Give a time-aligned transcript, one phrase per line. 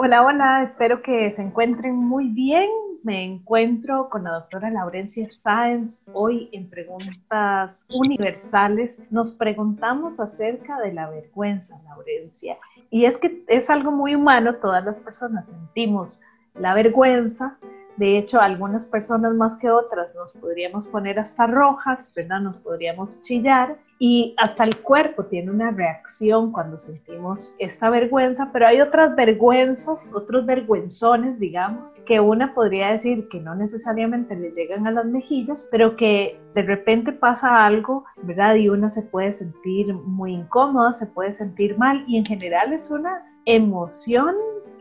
[0.00, 2.70] Hola, hola, espero que se encuentren muy bien.
[3.02, 6.08] Me encuentro con la doctora Laurencia Sáenz.
[6.12, 12.58] Hoy en Preguntas Universales nos preguntamos acerca de la vergüenza, Laurencia.
[12.90, 16.20] Y es que es algo muy humano, todas las personas sentimos
[16.54, 17.58] la vergüenza,
[17.98, 22.40] de hecho, algunas personas más que otras nos podríamos poner hasta rojas, ¿verdad?
[22.40, 28.68] Nos podríamos chillar y hasta el cuerpo tiene una reacción cuando sentimos esta vergüenza, pero
[28.68, 34.86] hay otras vergüenzas, otros vergüenzones, digamos, que una podría decir que no necesariamente le llegan
[34.86, 38.54] a las mejillas, pero que de repente pasa algo, ¿verdad?
[38.54, 42.92] Y una se puede sentir muy incómoda, se puede sentir mal y en general es
[42.92, 44.36] una emoción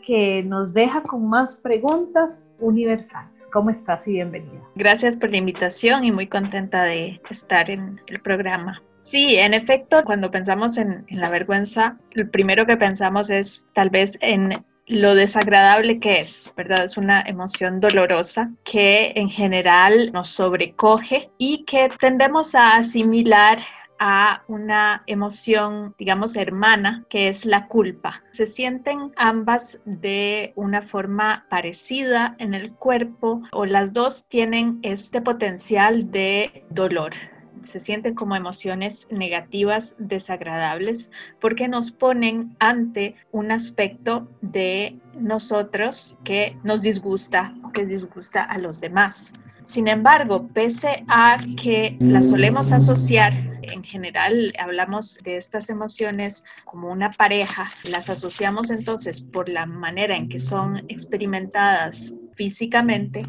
[0.07, 3.45] que nos deja con más preguntas universales.
[3.51, 4.61] ¿Cómo estás y bienvenida?
[4.75, 8.81] Gracias por la invitación y muy contenta de estar en el programa.
[8.99, 13.89] Sí, en efecto, cuando pensamos en, en la vergüenza, lo primero que pensamos es tal
[13.89, 16.85] vez en lo desagradable que es, ¿verdad?
[16.85, 23.59] Es una emoción dolorosa que en general nos sobrecoge y que tendemos a asimilar
[23.99, 28.23] a una emoción, digamos, hermana, que es la culpa.
[28.31, 35.21] Se sienten ambas de una forma parecida en el cuerpo o las dos tienen este
[35.21, 37.13] potencial de dolor
[37.61, 46.55] se sienten como emociones negativas, desagradables, porque nos ponen ante un aspecto de nosotros que
[46.63, 49.33] nos disgusta o que disgusta a los demás.
[49.63, 53.33] Sin embargo, pese a que las solemos asociar
[53.71, 60.15] en general hablamos de estas emociones como una pareja, las asociamos entonces por la manera
[60.15, 63.23] en que son experimentadas físicamente,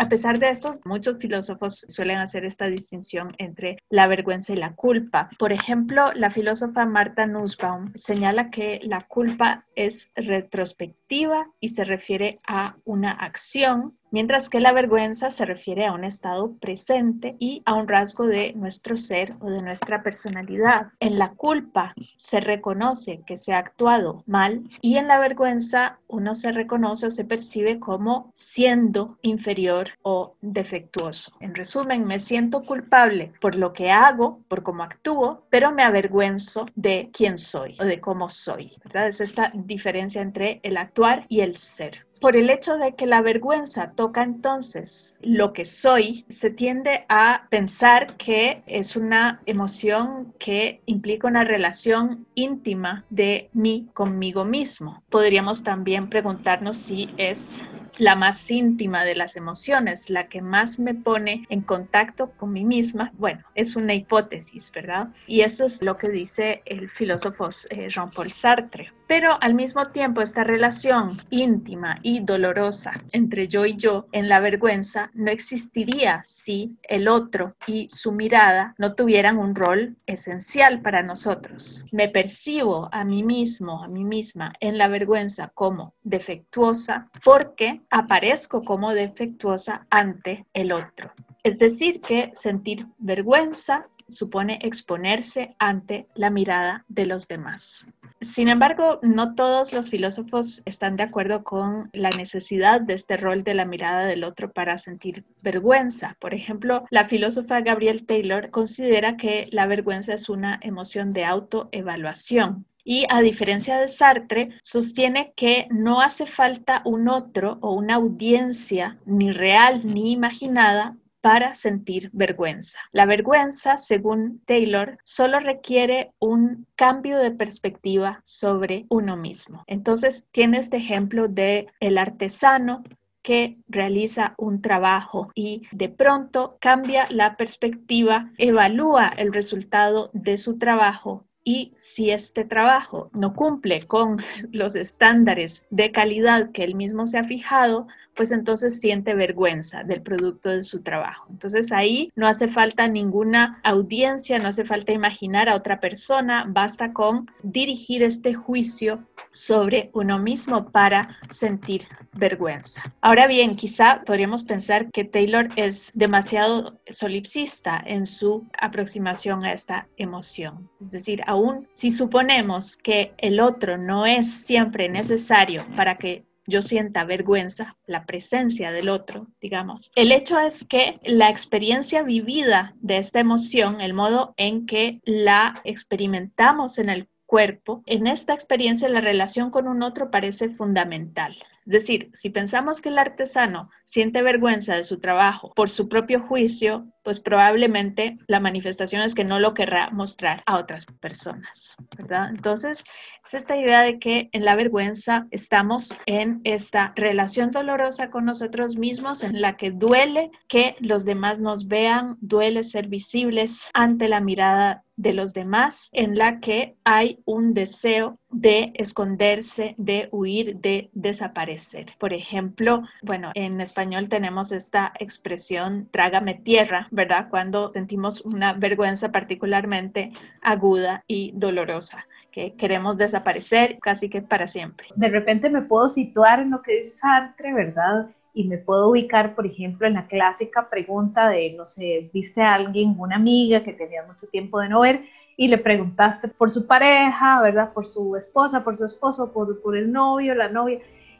[0.00, 4.76] a pesar de esto, muchos filósofos suelen hacer esta distinción entre la vergüenza y la
[4.76, 5.28] culpa.
[5.40, 12.38] Por ejemplo, la filósofa Marta Nussbaum señala que la culpa es retrospectiva y se refiere
[12.46, 17.74] a una acción, mientras que la vergüenza se refiere a un estado presente y a
[17.74, 20.92] un rasgo de nuestro ser o de nuestra personalidad.
[21.00, 26.34] En la culpa se reconoce que se ha actuado mal y en la vergüenza uno
[26.34, 31.32] se reconoce o se percibe como siendo inferior o defectuoso.
[31.40, 36.66] En resumen, me siento culpable por lo que hago, por cómo actúo, pero me avergüenzo
[36.76, 38.76] de quién soy o de cómo soy.
[38.84, 39.08] ¿verdad?
[39.08, 42.06] Es esta diferencia entre el actuar y el ser.
[42.20, 47.46] Por el hecho de que la vergüenza toca entonces lo que soy, se tiende a
[47.48, 55.02] pensar que es una emoción que implica una relación íntima de mí conmigo mismo.
[55.10, 57.64] Podríamos también preguntarnos si es
[57.98, 62.64] la más íntima de las emociones, la que más me pone en contacto con mí
[62.64, 63.12] misma.
[63.18, 65.08] Bueno, es una hipótesis, ¿verdad?
[65.26, 68.88] Y eso es lo que dice el filósofo eh, Jean-Paul Sartre.
[69.08, 74.38] Pero al mismo tiempo esta relación íntima y dolorosa entre yo y yo en la
[74.38, 81.02] vergüenza no existiría si el otro y su mirada no tuvieran un rol esencial para
[81.02, 81.86] nosotros.
[81.90, 88.62] Me percibo a mí mismo, a mí misma en la vergüenza como defectuosa porque aparezco
[88.62, 91.12] como defectuosa ante el otro.
[91.42, 97.92] Es decir, que sentir vergüenza supone exponerse ante la mirada de los demás.
[98.20, 103.44] Sin embargo, no todos los filósofos están de acuerdo con la necesidad de este rol
[103.44, 106.16] de la mirada del otro para sentir vergüenza.
[106.18, 112.66] Por ejemplo, la filósofa Gabrielle Taylor considera que la vergüenza es una emoción de autoevaluación.
[112.82, 118.98] Y a diferencia de Sartre, sostiene que no hace falta un otro o una audiencia
[119.04, 120.96] ni real ni imaginada
[121.28, 122.78] para sentir vergüenza.
[122.90, 129.62] La vergüenza, según Taylor, solo requiere un cambio de perspectiva sobre uno mismo.
[129.66, 132.82] Entonces, tiene este ejemplo de el artesano
[133.20, 140.56] que realiza un trabajo y de pronto cambia la perspectiva, evalúa el resultado de su
[140.56, 144.18] trabajo y si este trabajo no cumple con
[144.52, 147.86] los estándares de calidad que él mismo se ha fijado,
[148.18, 151.26] pues entonces siente vergüenza del producto de su trabajo.
[151.30, 156.92] Entonces ahí no hace falta ninguna audiencia, no hace falta imaginar a otra persona, basta
[156.92, 161.86] con dirigir este juicio sobre uno mismo para sentir
[162.18, 162.82] vergüenza.
[163.02, 169.86] Ahora bien, quizá podríamos pensar que Taylor es demasiado solipsista en su aproximación a esta
[169.96, 170.68] emoción.
[170.80, 176.62] Es decir, aún si suponemos que el otro no es siempre necesario para que yo
[176.62, 179.92] sienta vergüenza, la presencia del otro, digamos.
[179.94, 185.60] El hecho es que la experiencia vivida de esta emoción, el modo en que la
[185.64, 191.36] experimentamos en el cuerpo, en esta experiencia la relación con un otro parece fundamental.
[191.68, 196.18] Es decir, si pensamos que el artesano siente vergüenza de su trabajo por su propio
[196.18, 202.30] juicio, pues probablemente la manifestación es que no lo querrá mostrar a otras personas, ¿verdad?
[202.30, 202.84] Entonces,
[203.22, 208.76] es esta idea de que en la vergüenza estamos en esta relación dolorosa con nosotros
[208.76, 214.20] mismos en la que duele que los demás nos vean, duele ser visibles ante la
[214.20, 220.90] mirada de los demás, en la que hay un deseo de esconderse, de huir, de
[220.92, 221.57] desaparecer.
[221.98, 227.28] Por ejemplo, bueno, en español tenemos esta expresión trágame tierra, ¿verdad?
[227.30, 230.12] Cuando sentimos una vergüenza particularmente
[230.42, 234.86] aguda y dolorosa que queremos desaparecer casi que para siempre.
[234.94, 238.08] De repente me puedo situar en lo que dice Sartre, ¿verdad?
[238.38, 242.54] y me puedo ubicar, por ejemplo, en la clásica pregunta de, no sé, viste a
[242.54, 245.02] alguien, una amiga que tenía mucho tiempo de no ver
[245.36, 247.72] y le preguntaste por su pareja, ¿verdad?
[247.72, 250.78] Por su esposa, por su esposo, por, por el novio, la novia,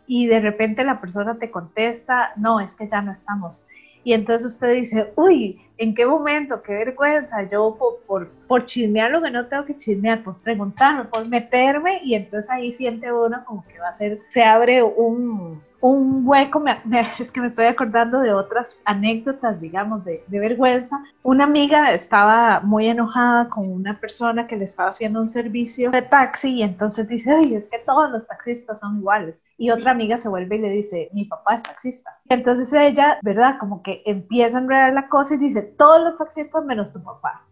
[0.08, 3.68] y de repente la persona te contesta, no, es que ya no estamos.
[4.02, 6.62] Y entonces usted dice, uy, ¿en qué momento?
[6.62, 11.04] Qué vergüenza, yo por, por, por chismear lo que no tengo que chismear, por preguntarme,
[11.04, 15.60] por meterme, y entonces ahí siente uno como que va a ser, se abre un,
[15.80, 16.62] un hueco,
[17.18, 21.02] es que me estoy acordando de otras anécdotas, digamos, de, vergüenza.
[21.22, 26.02] Una amiga estaba muy enojada con una persona que le estaba haciendo un servicio de
[26.02, 29.42] taxi y entonces dice, ay, es que todos los taxistas son iguales.
[29.56, 32.18] Y otra amiga se vuelve y le dice, mi papá es taxista.
[32.28, 33.58] Y entonces ella, ¿verdad?
[33.58, 37.47] Como que empieza a enredar la cosa y dice, todos los taxistas menos tu papá.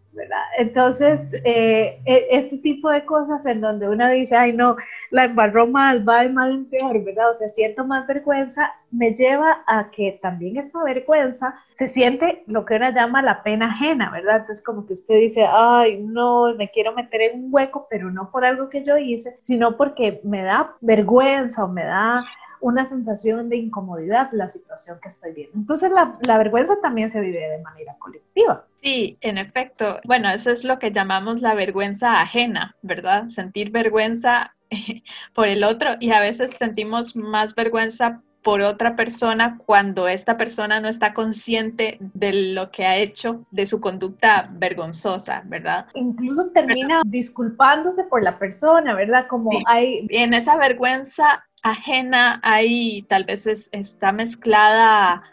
[0.57, 4.75] Entonces, eh, e, este tipo de cosas en donde uno dice, ay no,
[5.11, 7.31] la embarró mal, va de mal en peor, ¿verdad?
[7.31, 12.65] O sea, siento más vergüenza, me lleva a que también esta vergüenza se siente lo
[12.65, 14.37] que uno llama la pena ajena, ¿verdad?
[14.37, 18.31] Entonces, como que usted dice, ay no, me quiero meter en un hueco, pero no
[18.31, 22.23] por algo que yo hice, sino porque me da vergüenza o me da
[22.61, 25.57] una sensación de incomodidad la situación que estoy viendo.
[25.57, 28.65] Entonces la, la, vergüenza también se vive de manera colectiva.
[28.81, 29.99] Sí, en efecto.
[30.05, 33.27] Bueno, eso es lo que llamamos la vergüenza ajena, ¿verdad?
[33.27, 34.55] Sentir vergüenza
[35.33, 40.79] por el otro y a veces sentimos más vergüenza por otra persona cuando esta persona
[40.79, 45.87] no está consciente de lo que ha hecho, de su conducta vergonzosa, ¿verdad?
[45.95, 49.27] Incluso termina disculpándose por la persona, ¿verdad?
[49.27, 50.07] Como hay...
[50.09, 55.23] En esa vergüenza ajena ahí tal vez está mezclada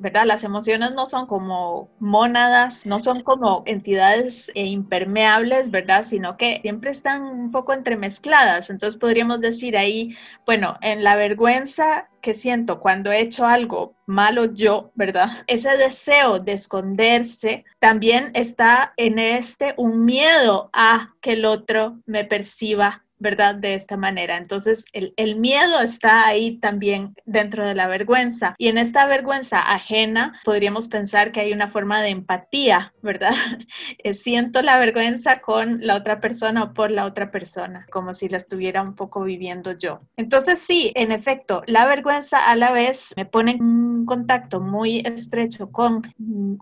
[0.00, 0.26] ¿verdad?
[0.26, 6.02] Las emociones no son como mónadas, no son como entidades eh, impermeables, ¿verdad?
[6.02, 8.70] Sino que siempre están un poco entremezcladas.
[8.70, 10.16] Entonces podríamos decir ahí,
[10.46, 15.28] bueno, en la vergüenza que siento cuando he hecho algo malo yo, ¿verdad?
[15.46, 22.24] Ese deseo de esconderse también está en este un miedo a que el otro me
[22.24, 23.54] perciba ¿verdad?
[23.54, 24.36] De esta manera.
[24.36, 28.54] Entonces, el, miedo está ahí también dentro de la vergüenza.
[28.58, 33.32] Y en esta vergüenza ajena, podríamos pensar que hay una forma de empatía, ¿verdad?
[34.04, 38.28] Eh, siento la vergüenza con la otra persona o por la otra persona, como si
[38.28, 40.00] la estuviera un poco viviendo yo.
[40.16, 45.70] Entonces, sí, en efecto, la vergüenza a la vez me pone en contacto muy estrecho
[45.70, 46.02] con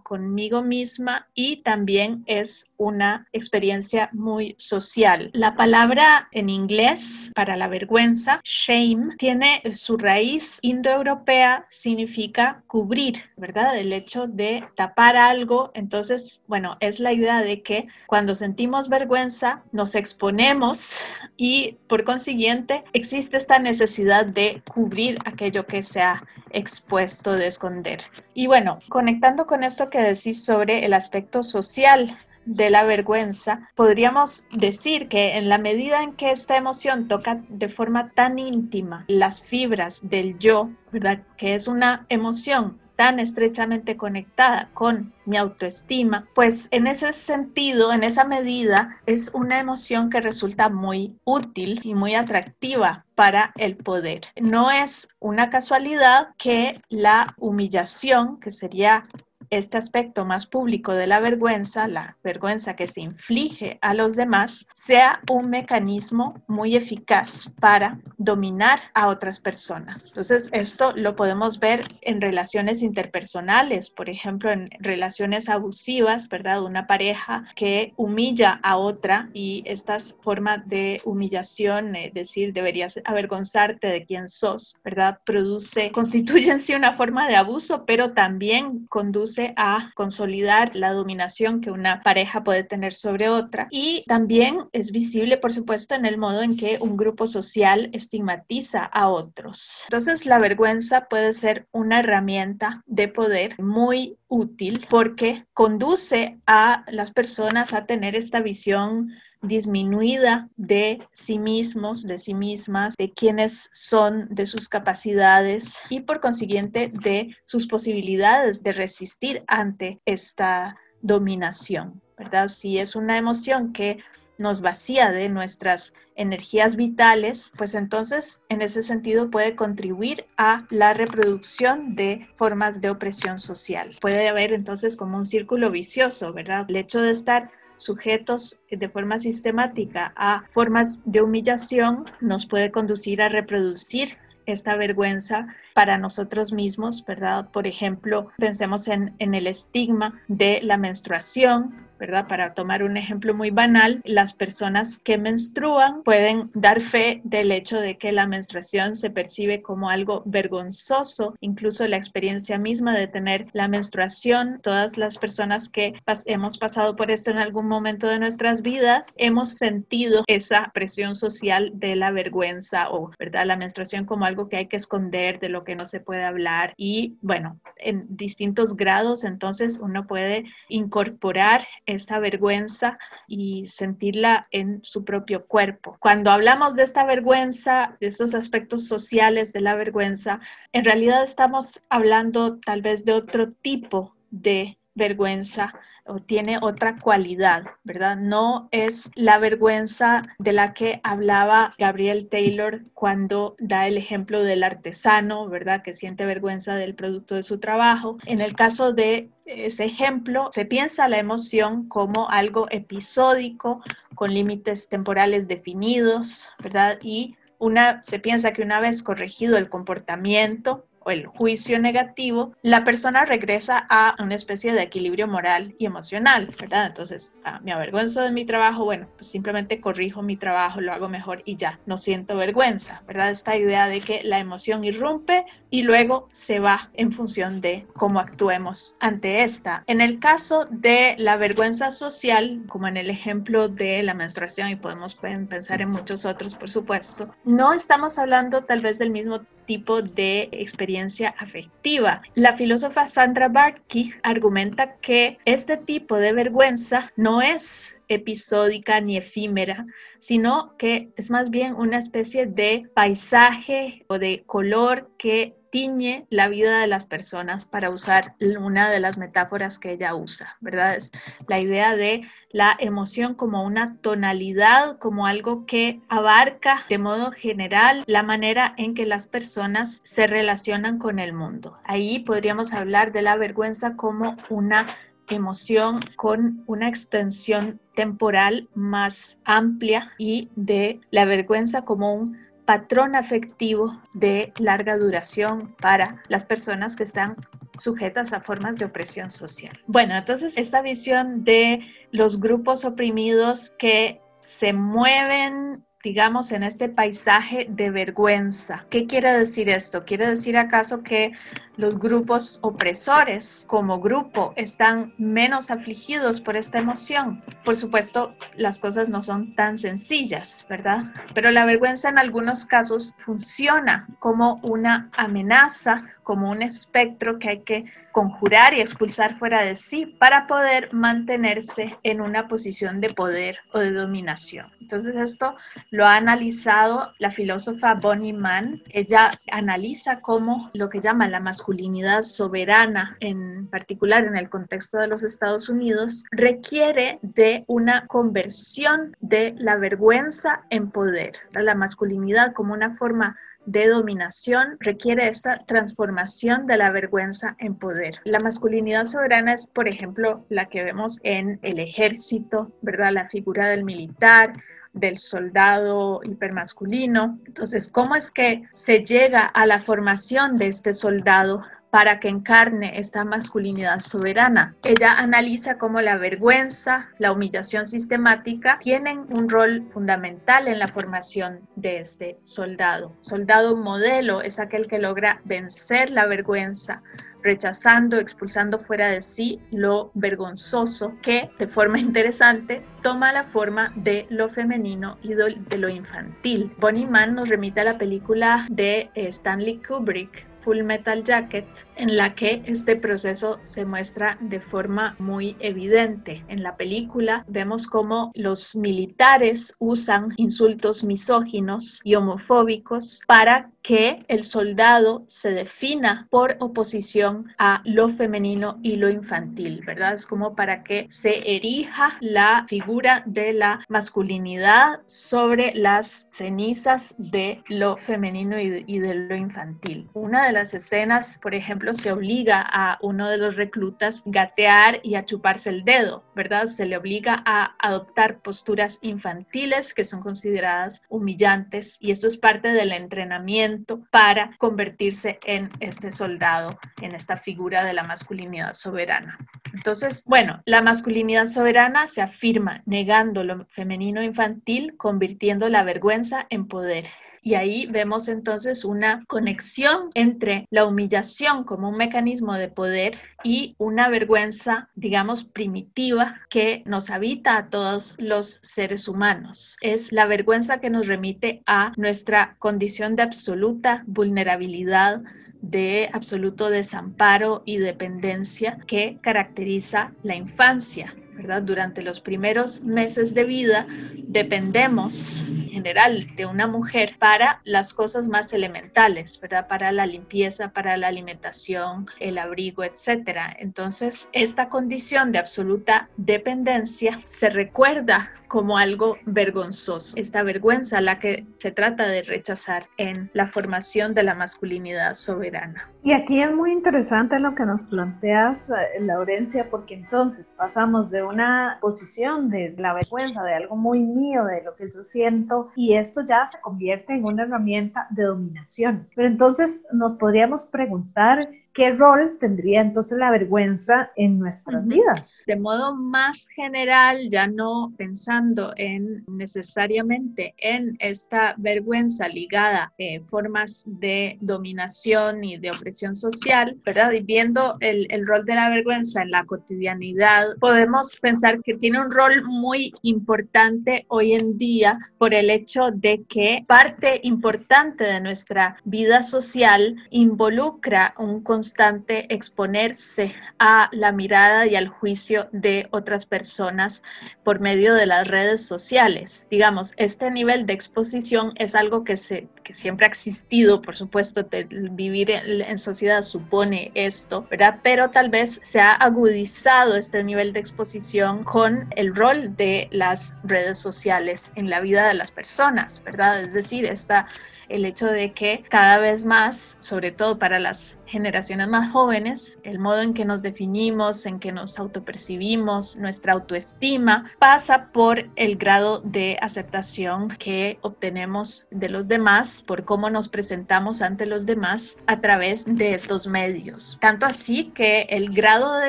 [0.02, 5.30] conmigo misma y también es una experiencia muy social.
[5.32, 13.78] La palabra en inglés para la vergüenza, shame, tiene su raíz indoeuropea, significa cubrir, ¿verdad?
[13.78, 15.70] El hecho de tapar algo.
[15.74, 21.00] Entonces, bueno, es la idea de que cuando sentimos vergüenza, nos exponemos
[21.36, 28.02] y por consiguiente existe esta necesidad de cubrir aquello que se ha expuesto, de esconder.
[28.34, 34.46] Y bueno, conectando con esto que decís sobre el aspecto social de la vergüenza, podríamos
[34.52, 39.40] decir que en la medida en que esta emoción toca de forma tan íntima las
[39.42, 41.22] fibras del yo, ¿verdad?
[41.36, 48.02] Que es una emoción tan estrechamente conectada con mi autoestima, pues en ese sentido, en
[48.02, 54.20] esa medida, es una emoción que resulta muy útil y muy atractiva para el poder.
[54.38, 59.04] No es una casualidad que la humillación, que sería
[59.50, 64.64] este aspecto más público de la vergüenza, la vergüenza que se inflige a los demás,
[64.74, 70.08] sea un mecanismo muy eficaz para dominar a otras personas.
[70.08, 76.62] Entonces, esto lo podemos ver en relaciones interpersonales, por ejemplo, en relaciones abusivas, ¿verdad?
[76.62, 83.88] Una pareja que humilla a otra y estas formas de humillación, es decir, deberías avergonzarte
[83.88, 85.18] de quién sos, ¿verdad?
[85.24, 91.60] Produce, constituye en sí una forma de abuso, pero también conduce a consolidar la dominación
[91.60, 96.18] que una pareja puede tener sobre otra y también es visible, por supuesto, en el
[96.18, 99.84] modo en que un grupo social estigmatiza a otros.
[99.86, 107.12] Entonces, la vergüenza puede ser una herramienta de poder muy útil porque conduce a las
[107.12, 109.10] personas a tener esta visión
[109.42, 116.20] disminuida de sí mismos, de sí mismas, de quiénes son, de sus capacidades y por
[116.20, 122.48] consiguiente de sus posibilidades de resistir ante esta dominación, ¿verdad?
[122.48, 123.96] Si es una emoción que
[124.38, 130.92] nos vacía de nuestras energías vitales, pues entonces en ese sentido puede contribuir a la
[130.92, 133.96] reproducción de formas de opresión social.
[134.00, 136.66] Puede haber entonces como un círculo vicioso, ¿verdad?
[136.68, 137.48] El hecho de estar
[137.80, 145.46] sujetos de forma sistemática a formas de humillación nos puede conducir a reproducir esta vergüenza
[145.74, 147.50] para nosotros mismos, ¿verdad?
[147.50, 152.26] Por ejemplo, pensemos en, en el estigma de la menstruación, ¿verdad?
[152.26, 157.78] Para tomar un ejemplo muy banal, las personas que menstruan pueden dar fe del hecho
[157.78, 163.46] de que la menstruación se percibe como algo vergonzoso, incluso la experiencia misma de tener
[163.52, 165.92] la menstruación, todas las personas que
[166.24, 171.72] hemos pasado por esto en algún momento de nuestras vidas, hemos sentido esa presión social
[171.74, 173.44] de la vergüenza o, ¿verdad?
[173.46, 176.72] La menstruación como algo que hay que esconder, de lo que no se puede hablar
[176.76, 185.04] y, bueno, en distintos grados, entonces uno puede incorporar esta vergüenza y sentirla en su
[185.04, 185.96] propio cuerpo.
[186.00, 190.40] Cuando hablamos de esta vergüenza, de estos aspectos sociales de la vergüenza,
[190.72, 197.64] en realidad estamos hablando tal vez de otro tipo de vergüenza o tiene otra cualidad,
[197.84, 198.16] ¿verdad?
[198.16, 204.62] No es la vergüenza de la que hablaba Gabriel Taylor cuando da el ejemplo del
[204.62, 205.82] artesano, ¿verdad?
[205.82, 208.18] Que siente vergüenza del producto de su trabajo.
[208.26, 213.82] En el caso de ese ejemplo, se piensa la emoción como algo episódico,
[214.14, 216.98] con límites temporales definidos, ¿verdad?
[217.02, 222.84] Y una, se piensa que una vez corregido el comportamiento, o el juicio negativo, la
[222.84, 226.86] persona regresa a una especie de equilibrio moral y emocional, ¿verdad?
[226.86, 231.08] Entonces, ah, me avergüenzo de mi trabajo, bueno, pues simplemente corrijo mi trabajo, lo hago
[231.08, 233.30] mejor y ya, no siento vergüenza, ¿verdad?
[233.30, 238.20] Esta idea de que la emoción irrumpe y luego se va en función de cómo
[238.20, 239.84] actuemos ante esta.
[239.86, 244.76] En el caso de la vergüenza social, como en el ejemplo de la menstruación, y
[244.76, 250.02] podemos pensar en muchos otros, por supuesto, no estamos hablando tal vez del mismo tipo
[250.02, 252.22] de experiencia afectiva.
[252.34, 259.86] La filósofa Sandra Barkey argumenta que este tipo de vergüenza no es episódica ni efímera,
[260.18, 266.48] sino que es más bien una especie de paisaje o de color que tiñe la
[266.48, 270.96] vida de las personas para usar una de las metáforas que ella usa, ¿verdad?
[270.96, 271.12] Es
[271.48, 278.02] la idea de la emoción como una tonalidad, como algo que abarca de modo general
[278.06, 281.78] la manera en que las personas se relacionan con el mundo.
[281.84, 284.86] Ahí podríamos hablar de la vergüenza como una
[285.28, 294.00] emoción con una extensión temporal más amplia y de la vergüenza como un patrón afectivo
[294.12, 297.34] de larga duración para las personas que están
[297.76, 299.72] sujetas a formas de opresión social.
[299.88, 301.80] Bueno, entonces esta visión de
[302.12, 308.86] los grupos oprimidos que se mueven digamos, en este paisaje de vergüenza.
[308.88, 310.06] ¿Qué quiere decir esto?
[310.06, 311.32] ¿Quiere decir acaso que
[311.80, 317.42] los grupos opresores como grupo están menos afligidos por esta emoción.
[317.64, 321.04] Por supuesto, las cosas no son tan sencillas, ¿verdad?
[321.32, 327.60] Pero la vergüenza en algunos casos funciona como una amenaza, como un espectro que hay
[327.60, 333.60] que conjurar y expulsar fuera de sí para poder mantenerse en una posición de poder
[333.72, 334.70] o de dominación.
[334.80, 335.54] Entonces esto
[335.90, 338.82] lo ha analizado la filósofa Bonnie Mann.
[338.90, 344.98] Ella analiza cómo lo que llama la masculinidad masculinidad soberana, en particular en el contexto
[344.98, 351.34] de los Estados Unidos, requiere de una conversión de la vergüenza en poder.
[351.52, 353.36] La masculinidad como una forma
[353.66, 358.16] de dominación requiere esta transformación de la vergüenza en poder.
[358.24, 363.12] La masculinidad soberana es, por ejemplo, la que vemos en el ejército, ¿verdad?
[363.12, 364.54] La figura del militar,
[364.92, 367.38] del soldado hipermasculino.
[367.46, 372.98] Entonces, ¿cómo es que se llega a la formación de este soldado para que encarne
[372.98, 374.74] esta masculinidad soberana.
[374.84, 381.60] Ella analiza cómo la vergüenza, la humillación sistemática tienen un rol fundamental en la formación
[381.76, 383.12] de este soldado.
[383.20, 387.02] Soldado modelo es aquel que logra vencer la vergüenza,
[387.42, 394.26] rechazando, expulsando fuera de sí lo vergonzoso que de forma interesante toma la forma de
[394.30, 396.72] lo femenino y de lo infantil.
[396.78, 401.66] Bonnie Mann nos remite a la película de eh, Stanley Kubrick, Full Metal Jacket,
[401.96, 406.44] en la que este proceso se muestra de forma muy evidente.
[406.48, 414.44] En la película vemos cómo los militares usan insultos misóginos y homofóbicos para que el
[414.44, 420.14] soldado se defina por oposición a lo femenino y lo infantil, ¿verdad?
[420.14, 427.62] Es como para que se erija la figura de la masculinidad sobre las cenizas de
[427.68, 430.08] lo femenino y de, lo infantil.
[430.12, 435.14] Una de las escenas, por ejemplo, se obliga a uno de los reclutas gatear y
[435.14, 436.66] a chuparse el dedo, ¿verdad?
[436.66, 442.68] Se le obliga a adoptar posturas infantiles que son consideradas humillantes y esto es parte
[442.68, 443.69] del entrenamiento
[444.10, 449.38] para convertirse en este soldado, en esta figura de la masculinidad soberana.
[449.72, 456.66] Entonces, bueno, la masculinidad soberana se afirma negando lo femenino infantil, convirtiendo la vergüenza en
[456.68, 457.04] poder.
[457.42, 463.74] Y ahí vemos entonces una conexión entre la humillación como un mecanismo de poder y
[463.78, 469.76] una vergüenza, digamos, primitiva que nos habita a todos los seres humanos.
[469.80, 475.22] Es la vergüenza que nos remite a nuestra condición de absoluta vulnerabilidad
[475.62, 481.14] de absoluto desamparo y dependencia que caracteriza la infancia.
[481.34, 481.62] ¿verdad?
[481.62, 488.52] Durante los primeros meses de vida dependemos general de una mujer para las cosas más
[488.52, 489.68] elementales, ¿verdad?
[489.68, 493.54] Para la limpieza, para la alimentación, el abrigo, etcétera.
[493.58, 501.46] Entonces, esta condición de absoluta dependencia se recuerda como algo vergonzoso, esta vergüenza la que
[501.58, 505.88] se trata de rechazar en la formación de la masculinidad soberana.
[506.02, 511.22] Y aquí es muy interesante lo que nos planteas, eh, Laurencia, porque entonces pasamos de
[511.22, 515.94] una posición de la vergüenza, de algo muy mío, de lo que yo siento, y
[515.94, 519.08] esto ya se convierte en una herramienta de dominación.
[519.14, 525.42] Pero entonces nos podríamos preguntar ¿qué rol tendría entonces la vergüenza en nuestras vidas?
[525.46, 533.20] De modo más general, ya no pensando en necesariamente en esta vergüenza ligada a eh,
[533.28, 537.12] formas de dominación y de opresión social, ¿verdad?
[537.12, 542.00] Y viendo el, el rol de la vergüenza en la cotidianidad, podemos pensar que tiene
[542.00, 548.20] un rol muy importante hoy en día por el hecho de que parte importante de
[548.20, 555.86] nuestra vida social involucra un concepto constante exponerse a la mirada y al juicio de
[555.90, 557.02] otras personas
[557.44, 559.46] por medio de las redes sociales.
[559.50, 564.48] Digamos, este nivel de exposición es algo que, se, que siempre ha existido, por supuesto,
[564.92, 567.80] vivir en, sociedad supone esto, ¿verdad?
[567.82, 573.36] Pero tal vez se ha agudizado este nivel de exposición con el rol de las
[573.44, 576.40] redes sociales en la vida de las personas, ¿verdad?
[576.40, 577.26] Es decir, esta
[577.70, 582.78] el hecho de que cada vez más, sobre todo para las generaciones más jóvenes, el
[582.78, 589.00] modo en que nos definimos, en que nos autopercibimos, nuestra autoestima, pasa por el grado
[589.00, 595.20] de aceptación que obtenemos de los demás, por cómo nos presentamos ante los demás a
[595.20, 596.98] través de estos medios.
[597.00, 598.88] Tanto así que el grado de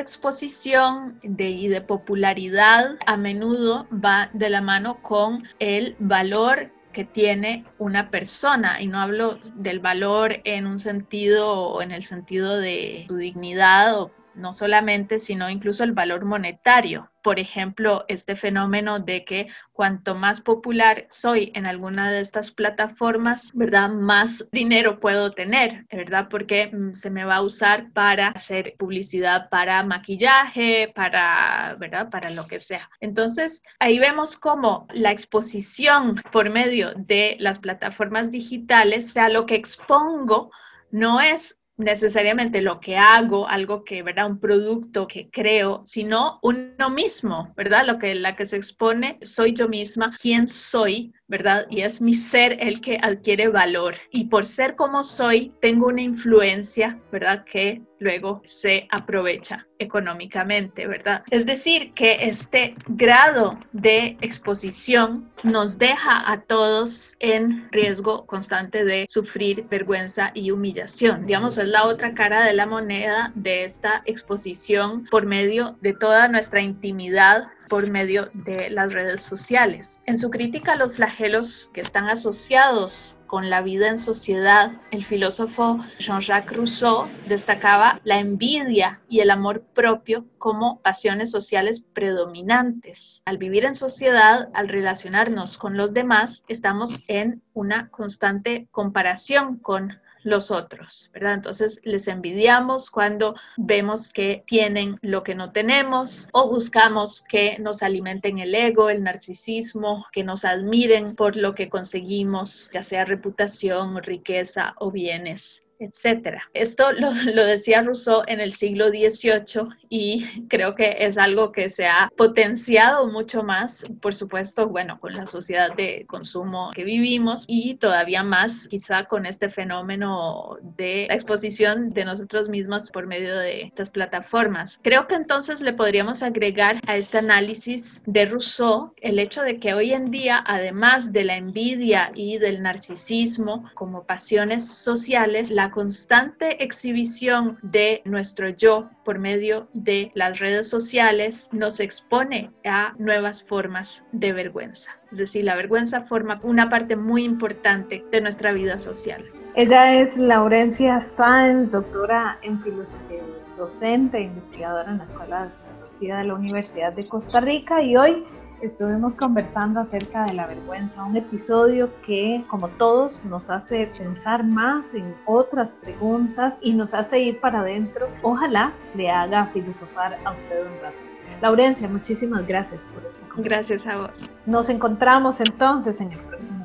[0.00, 7.64] exposición y de popularidad a menudo va de la mano con el valor que tiene
[7.78, 13.06] una persona y no hablo del valor en un sentido o en el sentido de
[13.08, 17.10] su dignidad o no solamente, sino incluso el valor monetario.
[17.22, 23.52] Por ejemplo, este fenómeno de que cuanto más popular soy en alguna de estas plataformas,
[23.54, 23.90] ¿verdad?
[23.90, 26.26] Más dinero puedo tener, ¿verdad?
[26.28, 32.10] Porque mm, se me va a usar para hacer publicidad para maquillaje, para, ¿verdad?
[32.10, 32.90] Para lo que sea.
[33.00, 39.54] Entonces, ahí vemos cómo la exposición por medio de las plataformas digitales, sea lo que
[39.54, 40.50] expongo,
[40.90, 44.26] no es necesariamente lo que hago, algo que, ¿verdad?
[44.26, 47.86] Un producto que creo, sino uno mismo, ¿verdad?
[47.86, 51.66] Lo que la que se expone soy yo misma, quién soy, ¿verdad?
[51.70, 53.94] Y es mi ser el que adquiere valor.
[54.10, 57.46] Y por ser como soy, tengo una influencia, ¿verdad?
[57.50, 61.22] Que luego se aprovecha económicamente, ¿verdad?
[61.30, 69.06] Es decir, que este grado de exposición nos deja a todos en riesgo constante de
[69.08, 71.24] sufrir vergüenza y humillación.
[71.24, 76.28] Digamos, es la otra cara de la moneda de esta exposición por medio de toda
[76.28, 80.00] nuestra intimidad por medio de las redes sociales.
[80.06, 85.04] En su crítica a los flagelos que están asociados con la vida en sociedad, el
[85.04, 93.22] filósofo Jean-Jacques Rousseau destacaba la envidia y el amor propio como pasiones sociales predominantes.
[93.24, 99.98] Al vivir en sociedad, al relacionarnos con los demás, estamos en una constante comparación con
[100.22, 101.34] los otros, ¿verdad?
[101.34, 107.82] Entonces les envidiamos cuando vemos que tienen lo que no tenemos o buscamos que nos
[107.82, 114.02] alimenten el ego, el narcisismo, que nos admiren por lo que conseguimos, ya sea reputación,
[114.02, 116.42] riqueza o bienes etcétera.
[116.54, 121.68] Esto lo, lo, decía Rousseau en el siglo XVIII y creo que es algo que
[121.68, 127.44] se ha potenciado mucho más, por supuesto, bueno, con la sociedad de consumo que vivimos
[127.48, 133.36] y todavía más quizá con este fenómeno de la exposición de nosotros mismos por medio
[133.36, 134.78] de estas plataformas.
[134.82, 139.74] Creo que entonces le podríamos agregar a este análisis de Rousseau el hecho de que
[139.74, 146.62] hoy en día, además de la envidia y del narcisismo como pasiones sociales, la constante
[146.62, 154.04] exhibición de nuestro yo por medio de las redes sociales nos expone a nuevas formas
[154.12, 154.92] de vergüenza.
[155.10, 159.24] Es decir, la vergüenza forma una parte muy importante de nuestra vida social.
[159.56, 163.22] Ella es Laurencia Sáenz, doctora en filosofía,
[163.58, 167.96] docente e investigadora en la Escuela de Filosofía de la Universidad de Costa Rica y
[167.96, 168.24] hoy
[168.62, 174.94] estuvimos conversando acerca de la vergüenza, un episodio que, como todos, nos hace pensar más
[174.94, 178.08] en otras preguntas y nos hace ir para adentro.
[178.22, 180.96] Ojalá le haga filosofar a usted un rato.
[181.40, 184.30] Laurencia, muchísimas gracias por esta Gracias a vos.
[184.46, 186.61] Nos encontramos entonces en el próximo